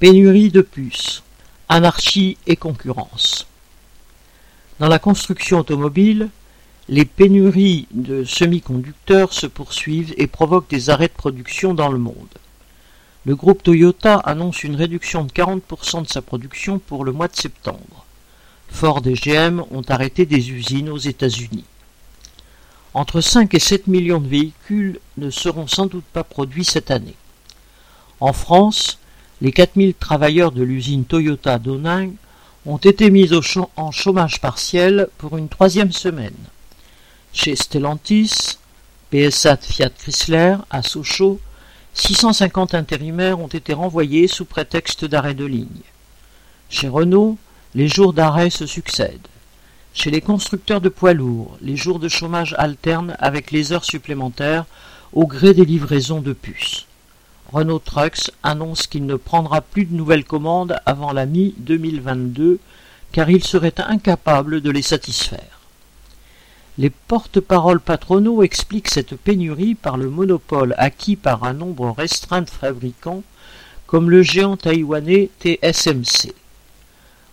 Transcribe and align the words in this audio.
Pénurie 0.00 0.50
de 0.50 0.60
puces, 0.60 1.22
anarchie 1.68 2.36
et 2.48 2.56
concurrence. 2.56 3.46
Dans 4.80 4.88
la 4.88 4.98
construction 4.98 5.60
automobile, 5.60 6.30
les 6.88 7.04
pénuries 7.04 7.86
de 7.92 8.24
semi-conducteurs 8.24 9.32
se 9.32 9.46
poursuivent 9.46 10.12
et 10.18 10.26
provoquent 10.26 10.68
des 10.68 10.90
arrêts 10.90 11.06
de 11.06 11.12
production 11.12 11.74
dans 11.74 11.90
le 11.92 11.98
monde. 11.98 12.34
Le 13.24 13.36
groupe 13.36 13.62
Toyota 13.62 14.16
annonce 14.16 14.64
une 14.64 14.74
réduction 14.74 15.22
de 15.22 15.30
40% 15.30 16.02
de 16.02 16.08
sa 16.08 16.22
production 16.22 16.80
pour 16.80 17.04
le 17.04 17.12
mois 17.12 17.28
de 17.28 17.36
septembre. 17.36 18.04
Ford 18.70 19.00
et 19.06 19.14
GM 19.14 19.62
ont 19.70 19.84
arrêté 19.88 20.26
des 20.26 20.50
usines 20.50 20.90
aux 20.90 20.98
États-Unis. 20.98 21.64
Entre 22.94 23.20
5 23.20 23.54
et 23.54 23.60
7 23.60 23.86
millions 23.86 24.20
de 24.20 24.28
véhicules 24.28 24.98
ne 25.18 25.30
seront 25.30 25.68
sans 25.68 25.86
doute 25.86 26.04
pas 26.12 26.24
produits 26.24 26.64
cette 26.64 26.90
année. 26.90 27.14
En 28.18 28.32
France, 28.32 28.98
les 29.44 29.52
4000 29.52 29.92
travailleurs 29.92 30.52
de 30.52 30.62
l'usine 30.62 31.04
Toyota 31.04 31.58
d'Oning 31.58 32.14
ont 32.64 32.78
été 32.78 33.10
mis 33.10 33.28
en 33.76 33.90
chômage 33.92 34.40
partiel 34.40 35.08
pour 35.18 35.36
une 35.36 35.50
troisième 35.50 35.92
semaine. 35.92 36.32
Chez 37.34 37.54
Stellantis, 37.54 38.56
PSA 39.10 39.58
Fiat 39.58 39.90
Chrysler, 39.90 40.56
à 40.70 40.80
Sochaux, 40.82 41.40
650 41.92 42.72
intérimaires 42.74 43.38
ont 43.38 43.48
été 43.48 43.74
renvoyés 43.74 44.28
sous 44.28 44.46
prétexte 44.46 45.04
d'arrêt 45.04 45.34
de 45.34 45.44
ligne. 45.44 45.82
Chez 46.70 46.88
Renault, 46.88 47.36
les 47.74 47.86
jours 47.86 48.14
d'arrêt 48.14 48.48
se 48.48 48.64
succèdent. 48.64 49.28
Chez 49.92 50.10
les 50.10 50.22
constructeurs 50.22 50.80
de 50.80 50.88
poids 50.88 51.12
lourds, 51.12 51.58
les 51.60 51.76
jours 51.76 51.98
de 51.98 52.08
chômage 52.08 52.54
alternent 52.56 53.14
avec 53.18 53.50
les 53.50 53.74
heures 53.74 53.84
supplémentaires 53.84 54.64
au 55.12 55.26
gré 55.26 55.52
des 55.52 55.66
livraisons 55.66 56.22
de 56.22 56.32
puces. 56.32 56.86
Renault 57.52 57.78
Trucks 57.78 58.30
annonce 58.42 58.86
qu'il 58.86 59.06
ne 59.06 59.16
prendra 59.16 59.60
plus 59.60 59.84
de 59.84 59.94
nouvelles 59.94 60.24
commandes 60.24 60.76
avant 60.86 61.12
la 61.12 61.26
mi-2022 61.26 62.58
car 63.12 63.30
il 63.30 63.44
serait 63.44 63.74
incapable 63.78 64.60
de 64.60 64.70
les 64.70 64.82
satisfaire. 64.82 65.60
Les 66.76 66.90
porte-paroles 66.90 67.80
patronaux 67.80 68.42
expliquent 68.42 68.88
cette 68.88 69.14
pénurie 69.14 69.76
par 69.76 69.96
le 69.96 70.10
monopole 70.10 70.74
acquis 70.78 71.14
par 71.14 71.44
un 71.44 71.52
nombre 71.52 71.94
restreint 71.96 72.42
de 72.42 72.50
fabricants 72.50 73.22
comme 73.86 74.10
le 74.10 74.22
géant 74.22 74.56
taïwanais 74.56 75.30
TSMC. 75.40 76.32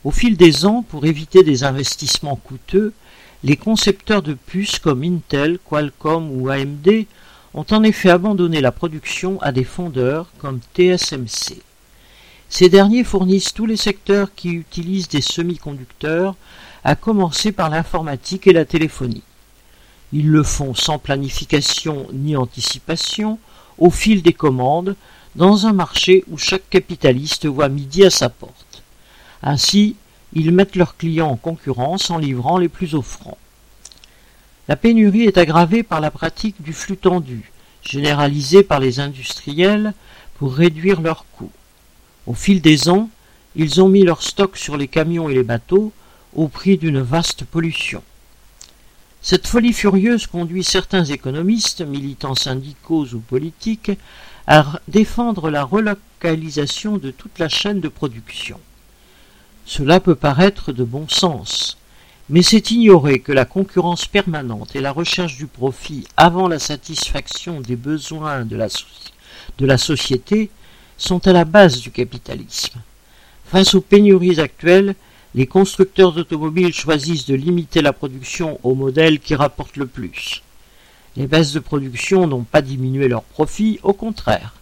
Au 0.03 0.11
fil 0.11 0.37
des 0.37 0.65
ans, 0.65 0.83
pour 0.87 1.05
éviter 1.05 1.43
des 1.43 1.63
investissements 1.63 2.35
coûteux, 2.35 2.93
les 3.43 3.57
concepteurs 3.57 4.21
de 4.21 4.33
puces 4.33 4.77
comme 4.77 5.03
Intel, 5.03 5.57
Qualcomm 5.57 6.29
ou 6.31 6.49
AMD 6.49 7.05
ont 7.53 7.65
en 7.71 7.83
effet 7.83 8.09
abandonné 8.09 8.61
la 8.61 8.71
production 8.71 9.41
à 9.41 9.51
des 9.51 9.63
fondeurs 9.63 10.31
comme 10.37 10.59
TSMC. 10.75 11.61
Ces 12.49 12.69
derniers 12.69 13.03
fournissent 13.03 13.53
tous 13.53 13.65
les 13.65 13.77
secteurs 13.77 14.33
qui 14.35 14.49
utilisent 14.49 15.09
des 15.09 15.21
semi-conducteurs, 15.21 16.35
à 16.83 16.95
commencer 16.95 17.51
par 17.51 17.69
l'informatique 17.69 18.47
et 18.47 18.53
la 18.53 18.65
téléphonie. 18.65 19.23
Ils 20.13 20.29
le 20.29 20.43
font 20.43 20.73
sans 20.73 20.99
planification 20.99 22.07
ni 22.11 22.35
anticipation, 22.35 23.39
au 23.77 23.89
fil 23.89 24.21
des 24.21 24.33
commandes, 24.33 24.95
dans 25.35 25.65
un 25.65 25.73
marché 25.73 26.25
où 26.29 26.37
chaque 26.37 26.69
capitaliste 26.69 27.45
voit 27.45 27.69
midi 27.69 28.03
à 28.03 28.09
sa 28.09 28.29
porte. 28.29 28.83
Ainsi, 29.43 29.95
ils 30.33 30.51
mettent 30.51 30.75
leurs 30.75 30.97
clients 30.97 31.29
en 31.29 31.37
concurrence 31.37 32.09
en 32.09 32.17
livrant 32.17 32.57
les 32.57 32.69
plus 32.69 32.95
offrants. 32.95 33.37
La 34.67 34.75
pénurie 34.75 35.23
est 35.23 35.37
aggravée 35.37 35.83
par 35.83 36.01
la 36.01 36.11
pratique 36.11 36.61
du 36.61 36.73
flux 36.73 36.97
tendu, 36.97 37.51
généralisée 37.83 38.63
par 38.63 38.79
les 38.79 38.99
industriels 38.99 39.93
pour 40.35 40.53
réduire 40.53 41.01
leurs 41.01 41.25
coûts. 41.33 41.51
Au 42.27 42.33
fil 42.33 42.61
des 42.61 42.89
ans, 42.89 43.09
ils 43.55 43.81
ont 43.81 43.89
mis 43.89 44.03
leur 44.03 44.21
stock 44.21 44.55
sur 44.57 44.77
les 44.77 44.87
camions 44.87 45.29
et 45.29 45.33
les 45.33 45.43
bateaux 45.43 45.91
au 46.33 46.47
prix 46.47 46.77
d'une 46.77 47.01
vaste 47.01 47.43
pollution. 47.43 48.03
Cette 49.21 49.47
folie 49.47 49.73
furieuse 49.73 50.25
conduit 50.25 50.63
certains 50.63 51.05
économistes, 51.05 51.81
militants 51.81 52.35
syndicaux 52.35 53.05
ou 53.13 53.19
politiques, 53.19 53.91
à 54.47 54.79
défendre 54.87 55.49
la 55.49 55.63
relocalisation 55.63 56.97
de 56.97 57.11
toute 57.11 57.37
la 57.37 57.49
chaîne 57.49 57.81
de 57.81 57.87
production. 57.87 58.59
Cela 59.65 59.99
peut 59.99 60.15
paraître 60.15 60.71
de 60.71 60.83
bon 60.83 61.07
sens, 61.07 61.77
mais 62.31 62.43
c'est 62.43 62.71
ignorer 62.71 63.19
que 63.19 63.33
la 63.33 63.43
concurrence 63.43 64.07
permanente 64.07 64.73
et 64.73 64.79
la 64.79 64.93
recherche 64.93 65.35
du 65.35 65.47
profit 65.47 66.07
avant 66.15 66.47
la 66.47 66.59
satisfaction 66.59 67.59
des 67.59 67.75
besoins 67.75 68.45
de 68.45 68.55
la, 69.65 69.77
société 69.77 70.49
sont 70.97 71.27
à 71.27 71.33
la 71.33 71.43
base 71.43 71.81
du 71.81 71.91
capitalisme. 71.91 72.79
Face 73.43 73.75
aux 73.75 73.81
pénuries 73.81 74.39
actuelles, 74.39 74.95
les 75.35 75.45
constructeurs 75.45 76.13
d'automobiles 76.13 76.73
choisissent 76.73 77.25
de 77.25 77.35
limiter 77.35 77.81
la 77.81 77.91
production 77.91 78.61
aux 78.63 78.75
modèles 78.75 79.19
qui 79.19 79.35
rapportent 79.35 79.75
le 79.75 79.87
plus. 79.87 80.41
Les 81.17 81.27
baisses 81.27 81.51
de 81.51 81.59
production 81.59 82.27
n'ont 82.27 82.45
pas 82.45 82.61
diminué 82.61 83.09
leurs 83.09 83.23
profits, 83.23 83.81
au 83.83 83.91
contraire. 83.91 84.53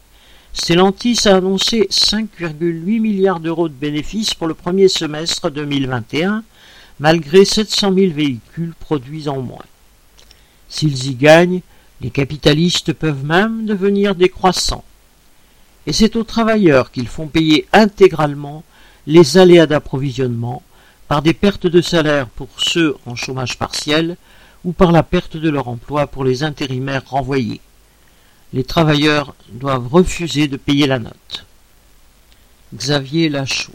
Stellantis 0.53 1.27
a 1.27 1.35
annoncé 1.35 1.87
5,8 1.91 2.99
milliards 2.99 3.39
d'euros 3.39 3.69
de 3.69 3.73
bénéfices 3.75 4.33
pour 4.33 4.47
le 4.47 4.55
premier 4.55 4.87
semestre 4.87 5.51
2021, 5.51 6.43
malgré 6.99 7.45
700 7.45 7.93
000 7.93 8.13
véhicules 8.13 8.73
produits 8.79 9.29
en 9.29 9.41
moins. 9.41 9.65
S'ils 10.67 11.07
y 11.07 11.15
gagnent, 11.15 11.61
les 12.01 12.11
capitalistes 12.11 12.93
peuvent 12.93 13.25
même 13.25 13.65
devenir 13.65 14.15
décroissants. 14.15 14.83
Et 15.87 15.93
c'est 15.93 16.15
aux 16.15 16.23
travailleurs 16.23 16.91
qu'ils 16.91 17.07
font 17.07 17.27
payer 17.27 17.67
intégralement 17.73 18.63
les 19.07 19.37
aléas 19.37 19.65
d'approvisionnement 19.65 20.61
par 21.07 21.21
des 21.21 21.33
pertes 21.33 21.67
de 21.67 21.81
salaire 21.81 22.27
pour 22.27 22.49
ceux 22.57 22.95
en 23.05 23.15
chômage 23.15 23.57
partiel 23.57 24.17
ou 24.63 24.71
par 24.71 24.91
la 24.91 25.03
perte 25.03 25.37
de 25.37 25.49
leur 25.49 25.67
emploi 25.67 26.05
pour 26.05 26.23
les 26.23 26.43
intérimaires 26.43 27.09
renvoyés. 27.09 27.61
Les 28.53 28.63
travailleurs 28.63 29.35
doivent 29.51 29.87
refuser 29.87 30.47
de 30.47 30.57
payer 30.57 30.85
la 30.85 30.99
note. 30.99 31.45
Xavier 32.75 33.29
Lachaud 33.29 33.73